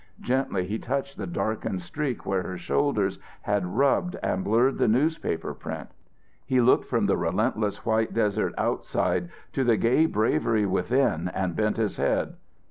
Gently 0.19 0.65
he 0.65 0.79
touched 0.79 1.19
the 1.19 1.27
darkened 1.27 1.79
streak 1.83 2.25
where 2.25 2.41
her 2.41 2.57
shoulders 2.57 3.19
had 3.43 3.67
rubbed 3.77 4.15
and 4.23 4.43
blurred 4.43 4.79
the 4.79 4.87
newspaper 4.87 5.53
print. 5.53 5.89
He 6.43 6.59
looked 6.59 6.85
from 6.85 7.05
the 7.05 7.17
relentless 7.17 7.85
white 7.85 8.11
desert 8.11 8.55
outside 8.57 9.29
to 9.53 9.63
the 9.63 9.77
gay 9.77 10.07
bravery 10.07 10.65
within 10.65 11.27
and 11.35 11.55
bent 11.55 11.77
his 11.77 11.97
head. 11.97 12.33